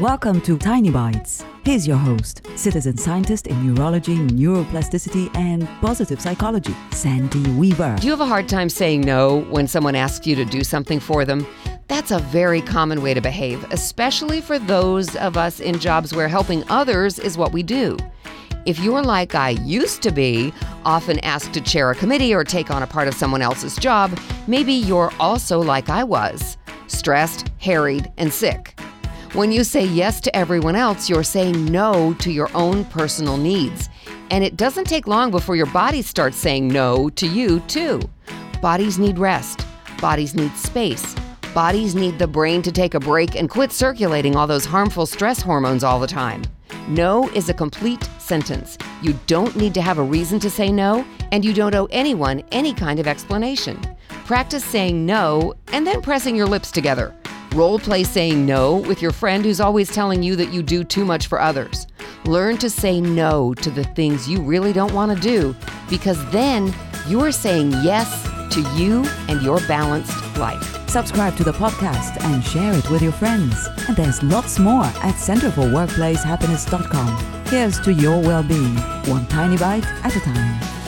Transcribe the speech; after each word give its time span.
Welcome 0.00 0.42
to 0.42 0.58
Tiny 0.58 0.90
Bites. 0.90 1.42
Here's 1.64 1.86
your 1.86 1.96
host, 1.96 2.42
citizen 2.54 2.98
scientist 2.98 3.46
in 3.46 3.66
neurology, 3.66 4.16
neuroplasticity, 4.16 5.34
and 5.34 5.66
positive 5.80 6.20
psychology, 6.20 6.76
Sandy 6.90 7.50
Weaver. 7.52 7.96
Do 7.98 8.06
you 8.06 8.10
have 8.10 8.20
a 8.20 8.26
hard 8.26 8.46
time 8.46 8.68
saying 8.68 9.00
no 9.00 9.40
when 9.44 9.66
someone 9.66 9.94
asks 9.94 10.26
you 10.26 10.36
to 10.36 10.44
do 10.44 10.62
something 10.62 11.00
for 11.00 11.24
them? 11.24 11.46
That's 11.88 12.10
a 12.10 12.18
very 12.18 12.60
common 12.60 13.00
way 13.00 13.14
to 13.14 13.22
behave, 13.22 13.64
especially 13.72 14.42
for 14.42 14.58
those 14.58 15.16
of 15.16 15.38
us 15.38 15.60
in 15.60 15.78
jobs 15.78 16.12
where 16.12 16.28
helping 16.28 16.62
others 16.68 17.18
is 17.18 17.38
what 17.38 17.52
we 17.52 17.62
do. 17.62 17.96
If 18.66 18.78
you're 18.80 19.02
like 19.02 19.34
I 19.34 19.50
used 19.64 20.02
to 20.02 20.10
be, 20.10 20.52
often 20.84 21.20
asked 21.20 21.54
to 21.54 21.62
chair 21.62 21.90
a 21.90 21.94
committee 21.94 22.34
or 22.34 22.44
take 22.44 22.70
on 22.70 22.82
a 22.82 22.86
part 22.86 23.08
of 23.08 23.14
someone 23.14 23.40
else's 23.40 23.76
job, 23.76 24.20
maybe 24.46 24.74
you're 24.74 25.14
also 25.18 25.58
like 25.58 25.88
I 25.88 26.04
was 26.04 26.58
stressed, 26.86 27.50
harried, 27.58 28.12
and 28.18 28.32
sick. 28.32 28.75
When 29.36 29.52
you 29.52 29.64
say 29.64 29.84
yes 29.84 30.18
to 30.22 30.34
everyone 30.34 30.76
else, 30.76 31.10
you're 31.10 31.22
saying 31.22 31.66
no 31.66 32.14
to 32.20 32.32
your 32.32 32.48
own 32.54 32.86
personal 32.86 33.36
needs. 33.36 33.90
And 34.30 34.42
it 34.42 34.56
doesn't 34.56 34.86
take 34.86 35.06
long 35.06 35.30
before 35.30 35.56
your 35.56 35.66
body 35.66 36.00
starts 36.00 36.38
saying 36.38 36.68
no 36.68 37.10
to 37.10 37.26
you, 37.26 37.60
too. 37.68 38.00
Bodies 38.62 38.98
need 38.98 39.18
rest, 39.18 39.66
bodies 40.00 40.34
need 40.34 40.56
space. 40.56 41.14
Bodies 41.52 41.94
need 41.94 42.18
the 42.18 42.26
brain 42.26 42.62
to 42.62 42.72
take 42.72 42.94
a 42.94 42.98
break 42.98 43.36
and 43.36 43.50
quit 43.50 43.72
circulating 43.72 44.36
all 44.36 44.46
those 44.46 44.64
harmful 44.64 45.04
stress 45.04 45.42
hormones 45.42 45.84
all 45.84 46.00
the 46.00 46.06
time. 46.06 46.40
No 46.88 47.28
is 47.32 47.50
a 47.50 47.54
complete 47.54 48.08
sentence. 48.18 48.78
You 49.02 49.12
don't 49.26 49.54
need 49.54 49.74
to 49.74 49.82
have 49.82 49.98
a 49.98 50.02
reason 50.02 50.40
to 50.40 50.48
say 50.48 50.72
no, 50.72 51.04
and 51.30 51.44
you 51.44 51.52
don't 51.52 51.74
owe 51.74 51.88
anyone 51.90 52.42
any 52.52 52.72
kind 52.72 52.98
of 52.98 53.06
explanation. 53.06 53.78
Practice 54.24 54.64
saying 54.64 55.04
no 55.04 55.52
and 55.72 55.86
then 55.86 56.00
pressing 56.00 56.36
your 56.36 56.46
lips 56.46 56.70
together. 56.70 57.14
Role 57.56 57.78
play 57.78 58.04
saying 58.04 58.44
no 58.44 58.76
with 58.76 59.00
your 59.00 59.12
friend 59.12 59.42
who's 59.42 59.60
always 59.60 59.90
telling 59.90 60.22
you 60.22 60.36
that 60.36 60.52
you 60.52 60.62
do 60.62 60.84
too 60.84 61.06
much 61.06 61.26
for 61.26 61.40
others. 61.40 61.86
Learn 62.26 62.58
to 62.58 62.68
say 62.68 63.00
no 63.00 63.54
to 63.54 63.70
the 63.70 63.82
things 63.82 64.28
you 64.28 64.42
really 64.42 64.74
don't 64.74 64.92
want 64.92 65.16
to 65.16 65.22
do 65.22 65.56
because 65.88 66.22
then 66.30 66.70
you're 67.08 67.32
saying 67.32 67.70
yes 67.82 68.24
to 68.52 68.60
you 68.74 69.06
and 69.28 69.40
your 69.40 69.58
balanced 69.66 70.36
life. 70.36 70.86
Subscribe 70.90 71.34
to 71.38 71.44
the 71.44 71.52
podcast 71.52 72.22
and 72.24 72.44
share 72.44 72.74
it 72.74 72.90
with 72.90 73.00
your 73.00 73.12
friends. 73.12 73.56
And 73.88 73.96
there's 73.96 74.22
lots 74.22 74.58
more 74.58 74.84
at 74.84 75.14
centerforworkplacehappiness.com. 75.14 77.46
Here's 77.46 77.80
to 77.80 77.94
your 77.94 78.20
well 78.20 78.42
being, 78.42 78.76
one 79.06 79.26
tiny 79.28 79.56
bite 79.56 79.86
at 80.04 80.14
a 80.14 80.20
time. 80.20 80.85